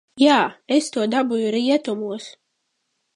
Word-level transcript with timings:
Jā, 0.21 0.37
es 0.77 0.87
to 0.95 1.03
dabūju 1.11 1.51
rietumos. 1.57 2.31